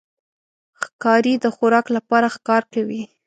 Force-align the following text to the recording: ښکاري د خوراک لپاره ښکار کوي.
ښکاري 0.81 1.33
د 1.43 1.45
خوراک 1.55 1.85
لپاره 1.95 2.27
ښکار 2.35 2.63
کوي. 2.73 3.01